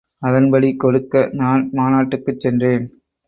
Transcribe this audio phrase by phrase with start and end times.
[0.21, 2.85] அதன்படி கொடுக்க நான் மாநாட்டுக்குச் சென்றேன்.